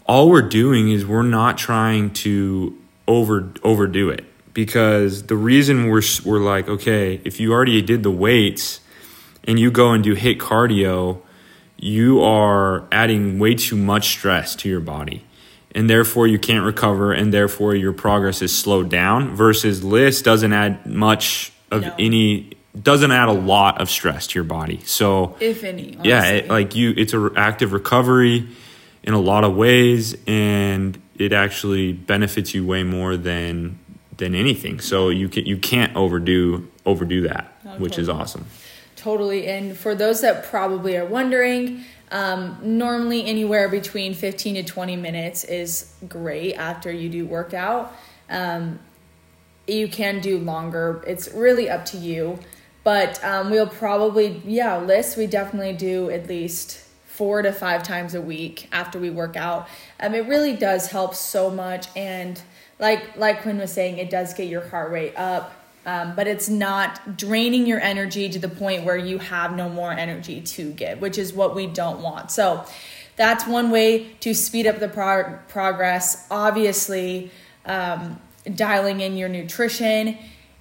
all 0.05 0.29
we're 0.29 0.41
doing 0.41 0.91
is 0.91 1.05
we're 1.05 1.21
not 1.23 1.57
trying 1.57 2.11
to 2.11 2.77
over 3.07 3.51
overdo 3.63 4.09
it 4.09 4.25
because 4.53 5.23
the 5.23 5.35
reason 5.35 5.87
we're 5.87 6.01
we're 6.25 6.39
like 6.39 6.67
okay 6.67 7.21
if 7.23 7.39
you 7.39 7.51
already 7.53 7.81
did 7.81 8.03
the 8.03 8.11
weights 8.11 8.79
and 9.43 9.59
you 9.59 9.71
go 9.71 9.91
and 9.91 10.03
do 10.03 10.15
HIIT 10.15 10.37
cardio 10.37 11.21
you 11.77 12.21
are 12.21 12.87
adding 12.91 13.39
way 13.39 13.55
too 13.55 13.75
much 13.75 14.09
stress 14.09 14.55
to 14.55 14.69
your 14.69 14.79
body 14.79 15.25
and 15.73 15.89
therefore 15.89 16.27
you 16.27 16.37
can't 16.37 16.65
recover 16.65 17.11
and 17.11 17.33
therefore 17.33 17.75
your 17.75 17.93
progress 17.93 18.41
is 18.41 18.57
slowed 18.57 18.89
down 18.89 19.35
versus 19.35 19.83
LISS 19.83 20.21
doesn't 20.21 20.53
add 20.53 20.85
much 20.85 21.51
of 21.71 21.81
no. 21.81 21.95
any 21.97 22.51
doesn't 22.79 23.11
add 23.11 23.27
a 23.27 23.33
lot 23.33 23.81
of 23.81 23.89
stress 23.89 24.27
to 24.27 24.35
your 24.35 24.43
body 24.43 24.79
so 24.85 25.35
if 25.39 25.63
any 25.63 25.95
honestly. 25.95 26.09
yeah 26.09 26.23
it, 26.25 26.49
like 26.49 26.75
you 26.75 26.93
it's 26.95 27.13
a 27.13 27.31
active 27.35 27.73
recovery 27.73 28.47
in 29.03 29.13
a 29.13 29.19
lot 29.19 29.43
of 29.43 29.55
ways 29.55 30.15
and 30.25 31.01
it 31.17 31.33
actually 31.33 31.91
benefits 31.91 32.53
you 32.53 32.65
way 32.65 32.83
more 32.83 33.17
than 33.17 33.77
than 34.17 34.35
anything 34.35 34.79
so 34.79 35.09
you 35.09 35.27
can 35.27 35.45
you 35.45 35.57
can't 35.57 35.95
overdo 35.95 36.67
overdo 36.85 37.21
that 37.21 37.53
no, 37.65 37.71
which 37.71 37.97
is 37.97 38.07
awesome 38.07 38.45
totally 38.95 39.47
and 39.47 39.77
for 39.77 39.93
those 39.93 40.21
that 40.21 40.45
probably 40.45 40.95
are 40.95 41.05
wondering 41.05 41.83
um, 42.11 42.57
normally, 42.61 43.25
anywhere 43.25 43.69
between 43.69 44.13
15 44.13 44.55
to 44.55 44.63
20 44.63 44.97
minutes 44.97 45.45
is 45.45 45.93
great 46.09 46.55
after 46.55 46.91
you 46.91 47.07
do 47.07 47.25
workout. 47.25 47.93
Um, 48.29 48.79
you 49.65 49.87
can 49.87 50.19
do 50.19 50.37
longer, 50.37 51.01
it's 51.07 51.31
really 51.31 51.69
up 51.69 51.85
to 51.85 51.97
you. 51.97 52.37
But 52.83 53.23
um, 53.23 53.51
we'll 53.51 53.67
probably, 53.67 54.41
yeah, 54.45 54.77
LISS, 54.77 55.15
we 55.15 55.27
definitely 55.27 55.73
do 55.73 56.09
at 56.09 56.27
least 56.27 56.79
four 57.05 57.41
to 57.41 57.51
five 57.51 57.83
times 57.83 58.15
a 58.15 58.21
week 58.21 58.67
after 58.71 58.97
we 58.97 59.09
work 59.09 59.35
out. 59.35 59.67
Um, 59.99 60.15
it 60.15 60.27
really 60.27 60.55
does 60.55 60.87
help 60.87 61.13
so 61.13 61.51
much. 61.51 61.87
And 61.95 62.41
like, 62.79 63.15
like 63.17 63.43
Quinn 63.43 63.59
was 63.59 63.71
saying, 63.71 63.99
it 63.99 64.09
does 64.09 64.33
get 64.33 64.47
your 64.47 64.67
heart 64.67 64.91
rate 64.91 65.13
up 65.15 65.53
um, 65.85 66.15
but 66.15 66.27
it's 66.27 66.47
not 66.47 67.17
draining 67.17 67.65
your 67.65 67.79
energy 67.79 68.29
to 68.29 68.39
the 68.39 68.47
point 68.47 68.83
where 68.83 68.97
you 68.97 69.17
have 69.17 69.55
no 69.55 69.67
more 69.67 69.91
energy 69.91 70.41
to 70.41 70.71
give, 70.71 71.01
which 71.01 71.17
is 71.17 71.33
what 71.33 71.55
we 71.55 71.65
don't 71.65 72.01
want. 72.01 72.29
So 72.29 72.63
that's 73.15 73.47
one 73.47 73.71
way 73.71 74.13
to 74.19 74.33
speed 74.33 74.67
up 74.67 74.79
the 74.79 74.87
prog- 74.87 75.47
progress. 75.47 76.27
Obviously, 76.29 77.31
um, 77.65 78.19
dialing 78.53 79.01
in 79.01 79.17
your 79.17 79.29
nutrition 79.29 80.17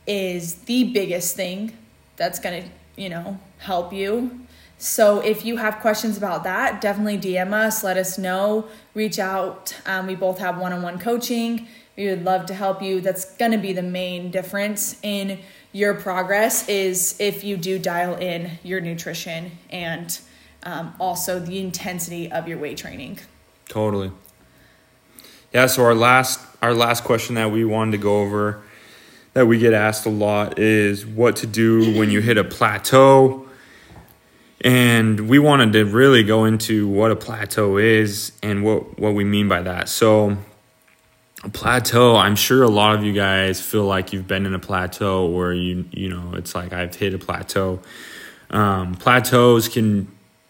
is 0.06 0.54
the 0.54 0.84
biggest 0.84 1.36
thing 1.36 1.76
that's 2.20 2.38
going 2.38 2.62
to, 2.62 2.68
you 2.94 3.08
know, 3.08 3.40
help 3.58 3.92
you. 3.92 4.46
So 4.78 5.20
if 5.20 5.44
you 5.44 5.56
have 5.56 5.80
questions 5.80 6.16
about 6.16 6.44
that, 6.44 6.80
definitely 6.80 7.18
DM 7.18 7.52
us, 7.52 7.82
let 7.82 7.96
us 7.96 8.16
know, 8.16 8.68
reach 8.94 9.18
out. 9.18 9.74
Um, 9.86 10.06
we 10.06 10.14
both 10.14 10.38
have 10.38 10.56
one 10.58 10.72
on 10.72 10.82
one 10.82 11.00
coaching 11.00 11.66
we 12.00 12.08
would 12.08 12.24
love 12.24 12.46
to 12.46 12.54
help 12.54 12.82
you. 12.82 13.00
That's 13.00 13.36
going 13.36 13.52
to 13.52 13.58
be 13.58 13.74
the 13.74 13.82
main 13.82 14.30
difference 14.30 14.98
in 15.02 15.38
your 15.72 15.94
progress 15.94 16.66
is 16.68 17.14
if 17.20 17.44
you 17.44 17.58
do 17.58 17.78
dial 17.78 18.14
in 18.14 18.58
your 18.62 18.80
nutrition 18.80 19.52
and 19.68 20.18
um, 20.62 20.94
also 20.98 21.38
the 21.38 21.58
intensity 21.58 22.32
of 22.32 22.48
your 22.48 22.56
weight 22.56 22.78
training. 22.78 23.18
Totally. 23.68 24.12
Yeah. 25.52 25.66
So 25.66 25.84
our 25.84 25.94
last 25.94 26.40
our 26.62 26.74
last 26.74 27.04
question 27.04 27.34
that 27.34 27.50
we 27.50 27.64
wanted 27.64 27.92
to 27.92 27.98
go 27.98 28.20
over 28.20 28.62
that 29.32 29.46
we 29.46 29.58
get 29.58 29.72
asked 29.72 30.06
a 30.06 30.10
lot 30.10 30.58
is 30.58 31.06
what 31.06 31.36
to 31.36 31.46
do 31.46 31.98
when 31.98 32.10
you 32.10 32.20
hit 32.20 32.36
a 32.36 32.44
plateau. 32.44 33.46
And 34.62 35.28
we 35.28 35.38
wanted 35.38 35.72
to 35.72 35.84
really 35.84 36.22
go 36.22 36.44
into 36.44 36.86
what 36.86 37.10
a 37.10 37.16
plateau 37.16 37.78
is 37.78 38.32
and 38.42 38.62
what, 38.62 38.98
what 38.98 39.14
we 39.14 39.24
mean 39.24 39.48
by 39.48 39.62
that. 39.62 39.88
So, 39.88 40.36
a 41.42 41.48
plateau 41.48 42.16
i'm 42.16 42.36
sure 42.36 42.62
a 42.62 42.68
lot 42.68 42.94
of 42.94 43.02
you 43.02 43.12
guys 43.12 43.60
feel 43.60 43.84
like 43.84 44.12
you've 44.12 44.26
been 44.26 44.44
in 44.44 44.54
a 44.54 44.58
plateau 44.58 45.26
where 45.26 45.52
you 45.52 45.86
you 45.90 46.08
know 46.08 46.34
it's 46.34 46.54
like 46.54 46.72
i've 46.72 46.94
hit 46.94 47.14
a 47.14 47.18
plateau 47.18 47.80
um, 48.50 48.94
plateaus 48.94 49.68
can 49.68 50.06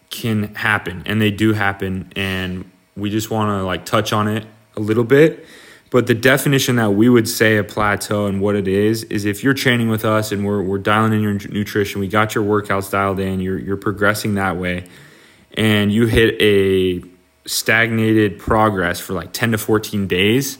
can 0.09 0.53
happen 0.55 1.03
and 1.05 1.21
they 1.21 1.31
do 1.31 1.53
happen 1.53 2.11
and 2.15 2.69
we 2.97 3.09
just 3.09 3.31
want 3.31 3.49
to 3.49 3.63
like 3.63 3.85
touch 3.85 4.11
on 4.11 4.27
it 4.27 4.45
a 4.75 4.79
little 4.79 5.03
bit 5.03 5.45
but 5.91 6.07
the 6.07 6.15
definition 6.15 6.77
that 6.77 6.91
we 6.91 7.09
would 7.09 7.27
say 7.27 7.57
a 7.57 7.63
plateau 7.63 8.25
and 8.25 8.41
what 8.41 8.55
it 8.55 8.67
is 8.67 9.03
is 9.03 9.25
if 9.25 9.43
you're 9.43 9.53
training 9.53 9.89
with 9.89 10.03
us 10.03 10.31
and 10.31 10.45
we're, 10.45 10.63
we're 10.63 10.79
dialing 10.79 11.13
in 11.13 11.21
your 11.21 11.33
nutrition 11.33 12.01
we 12.01 12.07
got 12.07 12.33
your 12.33 12.43
workouts 12.43 12.89
dialed 12.89 13.19
in 13.19 13.39
you're, 13.39 13.59
you're 13.59 13.77
progressing 13.77 14.35
that 14.35 14.57
way 14.57 14.83
and 15.53 15.91
you 15.91 16.07
hit 16.07 16.41
a 16.41 17.03
stagnated 17.45 18.39
progress 18.39 18.99
for 18.99 19.13
like 19.13 19.31
10 19.33 19.51
to 19.51 19.57
14 19.57 20.07
days 20.07 20.57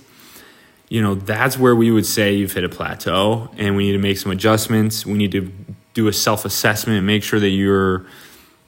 you 0.91 1.01
know, 1.01 1.15
that's 1.15 1.57
where 1.57 1.73
we 1.73 1.89
would 1.89 2.05
say 2.05 2.33
you've 2.33 2.51
hit 2.51 2.65
a 2.65 2.69
plateau 2.69 3.49
and 3.55 3.77
we 3.77 3.85
need 3.85 3.93
to 3.93 3.97
make 3.97 4.17
some 4.17 4.29
adjustments. 4.29 5.05
We 5.05 5.13
need 5.13 5.31
to 5.31 5.49
do 5.93 6.09
a 6.09 6.13
self 6.13 6.43
assessment, 6.43 7.05
make 7.05 7.23
sure 7.23 7.39
that 7.39 7.47
you're 7.47 8.05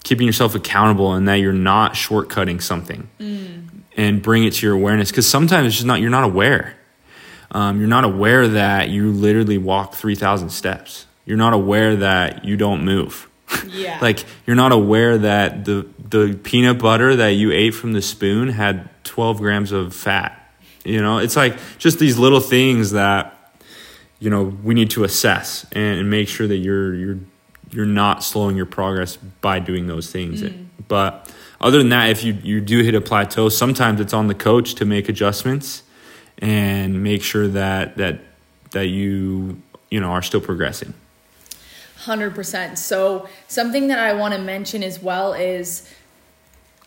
keeping 0.05 0.25
yourself 0.25 0.55
accountable 0.55 1.11
and 1.11 1.27
that 1.27 1.35
you're 1.35 1.51
not 1.51 1.95
shortcutting 1.95 2.61
something 2.61 3.09
mm. 3.19 3.62
And 3.95 4.21
bring 4.21 4.43
it 4.43 4.53
to 4.53 4.65
your 4.65 4.75
awareness. 4.75 5.11
Because 5.11 5.27
sometimes 5.27 5.67
it's 5.67 5.75
just 5.75 5.85
not, 5.85 6.01
you're 6.01 6.09
not 6.09 6.23
aware. 6.23 6.75
Um, 7.51 7.79
you're 7.79 7.89
not 7.89 8.03
aware 8.03 8.47
that 8.47 8.89
you 8.89 9.11
literally 9.11 9.57
walk 9.57 9.93
3,000 9.93 10.49
steps. 10.49 11.05
You're 11.25 11.37
not 11.37 11.53
aware 11.53 11.95
that 11.97 12.45
you 12.45 12.57
don't 12.57 12.83
move. 12.83 13.29
Yeah. 13.67 13.99
like 14.01 14.23
you're 14.47 14.55
not 14.55 14.71
aware 14.71 15.17
that 15.17 15.65
the 15.65 15.87
the 16.09 16.39
peanut 16.41 16.79
butter 16.79 17.15
that 17.17 17.29
you 17.29 17.51
ate 17.51 17.71
from 17.71 17.93
the 17.93 18.01
spoon 18.01 18.49
had 18.49 18.89
12 19.03 19.37
grams 19.37 19.71
of 19.71 19.93
fat 19.93 20.43
you 20.83 21.01
know, 21.01 21.19
it's 21.19 21.35
like 21.35 21.57
just 21.77 21.99
these 21.99 22.17
little 22.17 22.39
things 22.39 22.91
that 22.91 23.53
you 24.19 24.29
know 24.29 24.43
we 24.43 24.73
need 24.73 24.91
to 24.91 25.03
assess 25.03 25.65
and, 25.71 25.99
and 25.99 26.09
make 26.09 26.27
sure 26.27 26.47
that 26.47 26.57
you're 26.57 26.93
you're 26.93 27.19
you're 27.71 27.85
not 27.85 28.23
slowing 28.23 28.55
your 28.55 28.65
progress 28.65 29.15
by 29.15 29.59
doing 29.59 29.87
those 29.87 30.11
things. 30.11 30.41
Mm. 30.41 30.67
But 30.87 31.31
other 31.63 31.79
than 31.79 31.89
that, 31.89 32.09
if 32.11 32.23
you 32.23 32.37
you 32.43 32.61
do 32.61 32.83
hit 32.83 32.93
a 32.93 33.01
plateau, 33.01 33.49
sometimes 33.49 33.99
it's 33.99 34.13
on 34.13 34.27
the 34.27 34.35
coach 34.35 34.75
to 34.75 34.85
make 34.85 35.09
adjustments 35.09 35.83
and 36.37 37.01
make 37.01 37.23
sure 37.23 37.47
that 37.47 37.97
that 37.97 38.19
that 38.71 38.87
you 38.87 39.61
you 39.89 39.99
know 39.99 40.09
are 40.09 40.21
still 40.21 40.41
progressing. 40.41 40.93
100%. 42.03 42.77
So 42.77 43.29
something 43.47 43.87
that 43.87 43.97
I 43.97 44.13
want 44.13 44.33
to 44.33 44.39
mention 44.41 44.83
as 44.83 45.01
well 45.01 45.33
is 45.33 45.89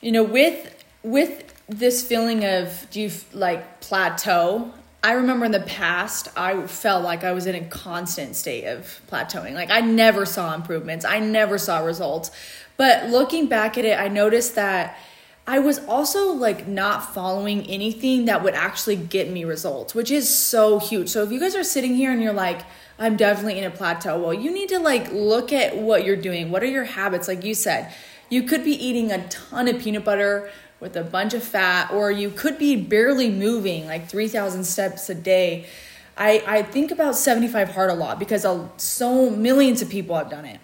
you 0.01 0.13
know 0.13 0.23
with 0.23 0.85
with 1.03 1.55
this 1.69 2.07
feeling 2.07 2.45
of 2.45 2.87
do 2.91 3.01
you 3.01 3.11
like 3.33 3.81
plateau 3.81 4.73
i 5.03 5.13
remember 5.13 5.45
in 5.45 5.53
the 5.53 5.61
past 5.61 6.29
i 6.37 6.67
felt 6.67 7.03
like 7.03 7.25
i 7.25 7.33
was 7.33 7.47
in 7.47 7.55
a 7.55 7.65
constant 7.67 8.37
state 8.37 8.65
of 8.67 9.01
plateauing 9.11 9.55
like 9.55 9.71
i 9.71 9.81
never 9.81 10.25
saw 10.25 10.55
improvements 10.55 11.05
i 11.05 11.19
never 11.19 11.59
saw 11.59 11.79
results 11.79 12.31
but 12.77 13.09
looking 13.09 13.47
back 13.47 13.77
at 13.79 13.85
it 13.85 13.99
i 13.99 14.09
noticed 14.09 14.55
that 14.55 14.99
i 15.47 15.59
was 15.59 15.79
also 15.87 16.33
like 16.33 16.67
not 16.67 17.15
following 17.15 17.67
anything 17.67 18.25
that 18.25 18.43
would 18.43 18.55
actually 18.55 18.97
get 18.97 19.31
me 19.31 19.45
results 19.45 19.95
which 19.95 20.11
is 20.11 20.29
so 20.29 20.79
huge 20.79 21.09
so 21.09 21.23
if 21.23 21.31
you 21.31 21.41
guys 21.41 21.55
are 21.55 21.65
sitting 21.65 21.95
here 21.95 22.13
and 22.13 22.23
you're 22.23 22.33
like 22.33 22.63
i'm 22.99 23.17
definitely 23.17 23.59
in 23.59 23.65
a 23.65 23.71
plateau 23.71 24.19
well 24.19 24.35
you 24.35 24.53
need 24.53 24.69
to 24.69 24.79
like 24.79 25.11
look 25.13 25.53
at 25.53 25.77
what 25.77 26.05
you're 26.05 26.17
doing 26.17 26.51
what 26.51 26.63
are 26.63 26.67
your 26.67 26.85
habits 26.85 27.29
like 27.29 27.45
you 27.45 27.55
said 27.55 27.93
you 28.29 28.43
could 28.43 28.65
be 28.65 28.73
eating 28.73 29.13
a 29.13 29.27
ton 29.29 29.69
of 29.69 29.81
peanut 29.81 30.05
butter 30.05 30.51
with 30.81 30.97
a 30.97 31.03
bunch 31.03 31.35
of 31.35 31.43
fat, 31.43 31.91
or 31.91 32.11
you 32.11 32.31
could 32.31 32.59
be 32.59 32.77
barely 32.77 33.31
moving 33.31 33.87
like 33.87 34.09
3,000 34.09 34.65
steps 34.65 35.09
a 35.09 35.15
day. 35.15 35.67
I, 36.17 36.43
I 36.47 36.63
think 36.63 36.91
about 36.91 37.15
75 37.15 37.71
hard 37.71 37.91
a 37.91 37.95
lot 37.95 38.19
because 38.19 38.47
so 38.77 39.31
millions 39.31 39.83
of 39.83 39.89
people 39.89 40.17
have 40.17 40.31
done 40.31 40.45
it. 40.45 40.61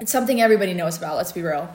It's 0.00 0.10
something 0.10 0.40
everybody 0.40 0.74
knows 0.74 0.96
about, 0.96 1.16
let's 1.16 1.32
be 1.32 1.42
real. 1.42 1.70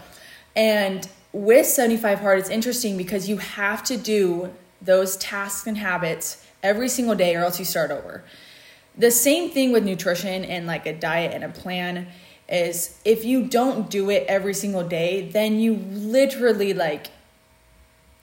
And 0.56 1.08
with 1.32 1.68
75 1.68 2.20
hard, 2.20 2.40
it's 2.40 2.50
interesting 2.50 2.98
because 2.98 3.30
you 3.30 3.38
have 3.38 3.84
to 3.84 3.98
do 3.98 4.52
those 4.82 5.16
tasks 5.18 5.68
and 5.68 5.78
habits 5.78 6.46
every 6.64 6.90
single 6.90 7.16
day 7.16 7.36
or 7.36 7.44
else 7.44 7.60
you 7.60 7.66
start 7.66 7.92
over. 7.92 8.24
The 8.98 9.12
same 9.12 9.52
thing 9.52 9.72
with 9.72 9.84
nutrition 9.84 10.44
and 10.46 10.66
like 10.66 10.86
a 10.86 10.94
diet 10.94 11.34
and 11.34 11.44
a 11.44 11.50
plan 11.50 12.08
is 12.48 13.00
if 13.04 13.26
you 13.26 13.44
don't 13.44 13.90
do 13.90 14.10
it 14.10 14.26
every 14.28 14.54
single 14.54 14.84
day, 14.88 15.30
then 15.30 15.60
you 15.60 15.76
literally 15.76 16.74
like 16.74 17.08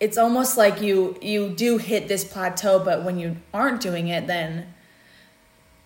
it's 0.00 0.18
almost 0.18 0.56
like 0.56 0.80
you 0.80 1.16
you 1.22 1.50
do 1.50 1.78
hit 1.78 2.08
this 2.08 2.24
plateau, 2.24 2.78
but 2.80 3.04
when 3.04 3.18
you 3.18 3.36
aren't 3.54 3.80
doing 3.80 4.08
it, 4.08 4.26
then 4.26 4.72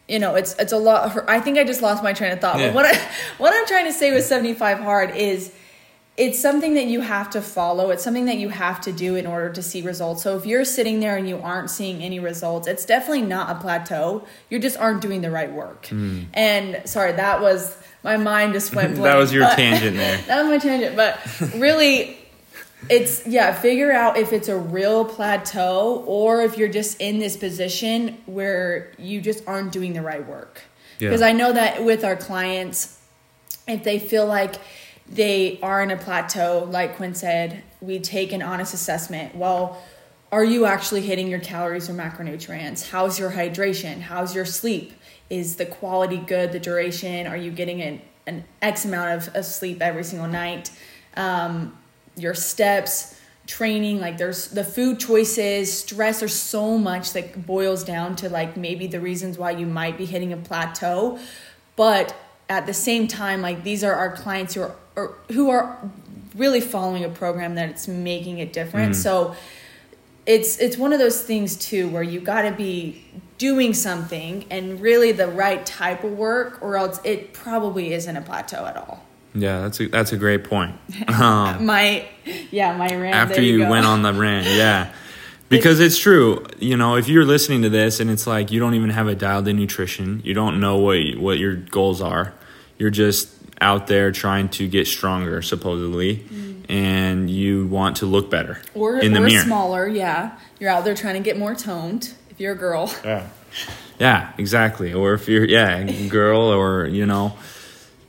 you 0.08 0.18
know 0.18 0.34
it's 0.34 0.54
it's 0.58 0.72
a 0.72 0.78
lot. 0.78 1.28
I 1.28 1.40
think 1.40 1.58
I 1.58 1.64
just 1.64 1.82
lost 1.82 2.02
my 2.02 2.12
train 2.12 2.32
of 2.32 2.40
thought. 2.40 2.58
Yeah. 2.58 2.68
But 2.68 2.74
what 2.74 2.86
I 2.86 2.96
what 3.38 3.54
I'm 3.54 3.66
trying 3.66 3.86
to 3.86 3.92
say 3.92 4.12
with 4.12 4.24
75 4.24 4.78
hard 4.78 5.14
is 5.16 5.52
it's 6.16 6.38
something 6.38 6.74
that 6.74 6.86
you 6.86 7.00
have 7.00 7.30
to 7.30 7.42
follow. 7.42 7.90
It's 7.90 8.02
something 8.02 8.24
that 8.24 8.38
you 8.38 8.48
have 8.48 8.80
to 8.82 8.92
do 8.92 9.16
in 9.16 9.26
order 9.26 9.50
to 9.52 9.62
see 9.62 9.82
results. 9.82 10.22
So 10.22 10.36
if 10.36 10.46
you're 10.46 10.64
sitting 10.64 11.00
there 11.00 11.16
and 11.16 11.28
you 11.28 11.38
aren't 11.38 11.68
seeing 11.68 12.02
any 12.02 12.20
results, 12.20 12.66
it's 12.66 12.86
definitely 12.86 13.22
not 13.22 13.54
a 13.54 13.60
plateau. 13.60 14.26
You 14.48 14.58
just 14.58 14.78
aren't 14.78 15.02
doing 15.02 15.20
the 15.20 15.30
right 15.30 15.52
work. 15.52 15.86
Mm. 15.86 16.26
And 16.32 16.88
sorry, 16.88 17.12
that 17.12 17.42
was 17.42 17.76
my 18.02 18.16
mind 18.16 18.54
just 18.54 18.74
went 18.74 18.94
blank. 18.94 19.04
that 19.12 19.16
was 19.16 19.32
your 19.32 19.46
tangent 19.50 19.96
there. 19.96 20.16
that 20.26 20.42
was 20.42 20.48
my 20.48 20.58
tangent, 20.58 20.96
but 20.96 21.18
really 21.56 22.16
it's 22.88 23.26
yeah, 23.26 23.52
figure 23.52 23.92
out 23.92 24.16
if 24.16 24.32
it's 24.32 24.48
a 24.48 24.56
real 24.56 25.04
plateau 25.04 26.04
or 26.06 26.42
if 26.42 26.56
you're 26.58 26.68
just 26.68 27.00
in 27.00 27.18
this 27.18 27.36
position 27.36 28.18
where 28.26 28.92
you 28.98 29.20
just 29.20 29.46
aren't 29.46 29.72
doing 29.72 29.92
the 29.92 30.02
right 30.02 30.26
work. 30.26 30.62
Because 30.98 31.20
yeah. 31.20 31.28
I 31.28 31.32
know 31.32 31.52
that 31.52 31.84
with 31.84 32.04
our 32.04 32.16
clients 32.16 32.96
if 33.66 33.84
they 33.84 33.98
feel 33.98 34.26
like 34.26 34.56
they 35.08 35.58
are 35.62 35.82
in 35.82 35.90
a 35.90 35.96
plateau, 35.96 36.66
like 36.70 36.96
Quinn 36.96 37.14
said, 37.14 37.62
we 37.80 37.98
take 37.98 38.32
an 38.32 38.42
honest 38.42 38.74
assessment. 38.74 39.34
Well, 39.34 39.82
are 40.32 40.44
you 40.44 40.66
actually 40.66 41.02
hitting 41.02 41.28
your 41.28 41.38
calories 41.38 41.88
or 41.88 41.94
macronutrients? 41.94 42.90
How's 42.90 43.18
your 43.18 43.30
hydration? 43.30 44.00
How's 44.00 44.34
your 44.34 44.44
sleep? 44.44 44.92
Is 45.30 45.56
the 45.56 45.66
quality 45.66 46.18
good? 46.18 46.52
The 46.52 46.60
duration? 46.60 47.26
Are 47.26 47.36
you 47.36 47.50
getting 47.50 47.80
an, 47.82 48.02
an 48.26 48.44
X 48.60 48.84
amount 48.84 49.28
of, 49.28 49.34
of 49.36 49.44
sleep 49.44 49.80
every 49.80 50.04
single 50.04 50.28
night? 50.28 50.70
Um, 51.16 51.76
your 52.16 52.34
steps, 52.34 53.18
training, 53.46 54.00
like 54.00 54.18
there's 54.18 54.48
the 54.48 54.64
food 54.64 54.98
choices, 54.98 55.72
stress, 55.72 56.20
there's 56.20 56.34
so 56.34 56.76
much 56.76 57.12
that 57.12 57.46
boils 57.46 57.84
down 57.84 58.16
to 58.16 58.28
like 58.28 58.56
maybe 58.56 58.86
the 58.86 59.00
reasons 59.00 59.38
why 59.38 59.52
you 59.52 59.66
might 59.66 59.96
be 59.96 60.04
hitting 60.04 60.32
a 60.32 60.36
plateau. 60.36 61.18
But 61.76 62.16
at 62.48 62.66
the 62.66 62.74
same 62.74 63.06
time, 63.08 63.42
like 63.42 63.62
these 63.62 63.84
are 63.84 63.94
our 63.94 64.12
clients 64.12 64.54
who 64.54 64.62
are 64.62 64.76
or 64.96 65.14
who 65.30 65.50
are 65.50 65.78
really 66.34 66.60
following 66.60 67.04
a 67.04 67.08
program 67.08 67.54
that 67.54 67.68
it's 67.68 67.86
making 67.86 68.38
it 68.38 68.52
different. 68.52 68.92
Mm. 68.92 68.96
So 68.96 69.36
it's 70.24 70.58
it's 70.58 70.76
one 70.76 70.92
of 70.92 70.98
those 70.98 71.22
things 71.22 71.56
too 71.56 71.88
where 71.88 72.02
you 72.02 72.20
got 72.20 72.42
to 72.42 72.52
be 72.52 73.04
doing 73.38 73.74
something 73.74 74.46
and 74.50 74.80
really 74.80 75.12
the 75.12 75.28
right 75.28 75.64
type 75.66 76.02
of 76.02 76.12
work 76.12 76.62
or 76.62 76.76
else 76.76 77.00
it 77.04 77.32
probably 77.32 77.92
isn't 77.92 78.16
a 78.16 78.22
plateau 78.22 78.64
at 78.64 78.76
all. 78.76 79.04
Yeah, 79.36 79.60
that's 79.60 79.80
a 79.80 79.88
that's 79.88 80.12
a 80.12 80.16
great 80.16 80.44
point. 80.44 80.74
Um, 81.08 81.66
my 81.66 82.06
yeah, 82.50 82.76
my 82.76 82.94
rant. 82.94 83.14
After 83.14 83.40
you, 83.40 83.62
you 83.62 83.68
went 83.68 83.86
on 83.86 84.02
the 84.02 84.12
rant, 84.12 84.46
yeah. 84.50 84.92
Because 85.48 85.78
it's 85.78 85.96
true, 85.96 86.44
you 86.58 86.76
know, 86.76 86.96
if 86.96 87.08
you're 87.08 87.24
listening 87.24 87.62
to 87.62 87.68
this 87.68 88.00
and 88.00 88.10
it's 88.10 88.26
like 88.26 88.50
you 88.50 88.58
don't 88.58 88.74
even 88.74 88.90
have 88.90 89.06
a 89.06 89.14
dialed 89.14 89.46
in 89.46 89.56
nutrition, 89.56 90.20
you 90.24 90.34
don't 90.34 90.58
know 90.60 90.78
what 90.78 90.98
what 91.18 91.38
your 91.38 91.54
goals 91.54 92.02
are. 92.02 92.34
You're 92.78 92.90
just 92.90 93.30
out 93.60 93.86
there 93.86 94.10
trying 94.10 94.48
to 94.50 94.68
get 94.68 94.86
stronger, 94.86 95.40
supposedly, 95.42 96.18
mm. 96.18 96.64
and 96.68 97.30
you 97.30 97.66
want 97.68 97.98
to 97.98 98.06
look 98.06 98.30
better 98.30 98.60
or 98.74 98.98
in 98.98 99.12
the 99.12 99.22
or 99.22 99.26
mirror. 99.26 99.44
smaller. 99.44 99.88
Yeah, 99.88 100.36
you're 100.58 100.70
out 100.70 100.84
there 100.84 100.94
trying 100.94 101.14
to 101.14 101.22
get 101.22 101.38
more 101.38 101.54
toned. 101.54 102.12
If 102.30 102.40
you're 102.40 102.52
a 102.52 102.58
girl, 102.58 102.92
yeah, 103.04 103.28
yeah, 103.98 104.32
exactly. 104.38 104.92
Or 104.92 105.14
if 105.14 105.28
you're 105.28 105.44
yeah, 105.44 105.84
girl, 106.08 106.42
or 106.42 106.86
you 106.86 107.06
know, 107.06 107.36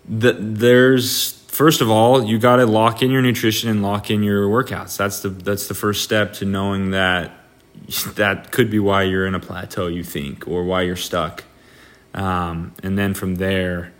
the, 0.08 0.34
there's 0.34 1.34
first 1.48 1.82
of 1.82 1.90
all 1.90 2.24
you 2.24 2.38
got 2.38 2.58
to 2.58 2.66
lock 2.66 3.02
in 3.02 3.12
your 3.12 3.22
nutrition 3.22 3.70
and 3.70 3.82
lock 3.82 4.10
in 4.10 4.24
your 4.24 4.48
workouts. 4.48 4.98
That's 4.98 5.22
the 5.22 5.30
that's 5.30 5.68
the 5.68 5.74
first 5.74 6.04
step 6.04 6.34
to 6.34 6.46
knowing 6.46 6.92
that 6.92 7.32
that 8.16 8.52
could 8.52 8.70
be 8.70 8.80
why 8.80 9.04
you're 9.04 9.26
in 9.26 9.36
a 9.36 9.40
plateau. 9.40 9.88
You 9.88 10.04
think, 10.04 10.48
or 10.48 10.64
why 10.64 10.84
you're 10.84 10.96
stuck, 10.96 11.44
um, 12.14 12.74
and 12.84 12.98
then 12.98 13.14
from 13.14 13.36
there 13.36 13.94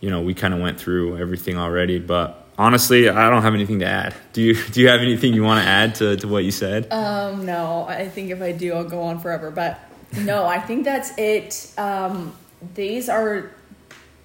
you 0.00 0.10
know, 0.10 0.22
we 0.22 0.34
kind 0.34 0.54
of 0.54 0.60
went 0.60 0.80
through 0.80 1.18
everything 1.18 1.56
already. 1.56 1.98
But 1.98 2.46
honestly, 2.56 3.08
I 3.08 3.30
don't 3.30 3.42
have 3.42 3.54
anything 3.54 3.80
to 3.80 3.86
add. 3.86 4.14
Do 4.32 4.42
you? 4.42 4.54
Do 4.72 4.80
you 4.80 4.88
have 4.88 5.00
anything 5.00 5.34
you 5.34 5.42
want 5.42 5.64
to 5.64 5.68
add 5.68 5.94
to, 5.96 6.16
to 6.16 6.28
what 6.28 6.44
you 6.44 6.50
said? 6.50 6.92
Um, 6.92 7.46
no. 7.46 7.84
I 7.88 8.08
think 8.08 8.30
if 8.30 8.40
I 8.40 8.52
do, 8.52 8.74
I'll 8.74 8.88
go 8.88 9.02
on 9.02 9.20
forever. 9.20 9.50
But 9.50 9.80
no, 10.20 10.46
I 10.46 10.60
think 10.60 10.84
that's 10.84 11.16
it. 11.18 11.72
Um, 11.76 12.34
these 12.74 13.08
are 13.08 13.52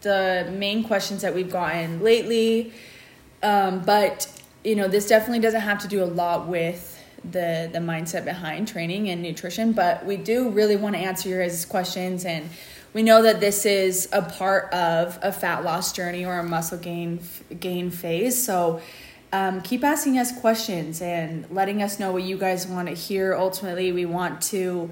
the 0.03 0.49
main 0.53 0.83
questions 0.83 1.21
that 1.23 1.33
we've 1.33 1.51
gotten 1.51 2.01
lately. 2.01 2.71
Um, 3.41 3.81
but 3.81 4.27
you 4.63 4.75
know, 4.75 4.87
this 4.87 5.07
definitely 5.07 5.39
doesn't 5.39 5.61
have 5.61 5.79
to 5.79 5.87
do 5.87 6.03
a 6.03 6.05
lot 6.05 6.47
with 6.47 6.91
the 7.23 7.69
the 7.71 7.79
mindset 7.79 8.25
behind 8.25 8.67
training 8.67 9.09
and 9.09 9.21
nutrition. 9.21 9.73
But 9.73 10.05
we 10.05 10.17
do 10.17 10.49
really 10.49 10.75
want 10.75 10.95
to 10.95 11.01
answer 11.01 11.27
your 11.27 11.41
guys' 11.41 11.65
questions 11.65 12.25
and 12.25 12.49
we 12.93 13.01
know 13.01 13.23
that 13.23 13.39
this 13.39 13.65
is 13.65 14.07
a 14.13 14.21
part 14.21 14.71
of 14.71 15.17
a 15.23 15.31
fat 15.31 15.63
loss 15.63 15.91
journey 15.93 16.25
or 16.25 16.37
a 16.37 16.43
muscle 16.43 16.77
gain 16.77 17.19
gain 17.59 17.89
phase. 17.89 18.41
So 18.43 18.81
um, 19.31 19.61
keep 19.61 19.83
asking 19.83 20.19
us 20.19 20.37
questions 20.39 21.01
and 21.01 21.49
letting 21.49 21.81
us 21.81 21.99
know 21.99 22.11
what 22.11 22.21
you 22.21 22.37
guys 22.37 22.67
want 22.67 22.87
to 22.87 22.93
hear. 22.93 23.33
Ultimately, 23.33 23.91
we 23.91 24.05
want 24.05 24.41
to 24.43 24.91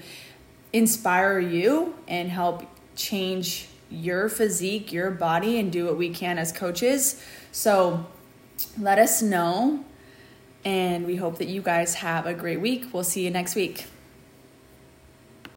inspire 0.74 1.39
you 1.39 1.93
and 2.08 2.30
help 2.30 2.65
change 2.95 3.67
your 3.91 4.30
physique, 4.30 4.91
your 4.91 5.12
body, 5.12 5.60
and 5.60 5.71
do 5.71 5.86
what 5.86 5.97
we 5.97 6.10
can 6.10 6.38
as 6.38 6.51
coaches. 6.51 7.23
So 7.51 8.06
let 8.80 8.99
us 8.99 9.21
know. 9.21 9.84
And 10.63 11.06
we 11.06 11.15
hope 11.15 11.38
that 11.39 11.47
you 11.47 11.62
guys 11.62 11.95
have 11.95 12.25
a 12.25 12.34
great 12.34 12.62
week. 12.62 12.88
We'll 12.93 13.04
see 13.04 13.23
you 13.25 13.32
next 13.32 13.56
week. 13.56 13.86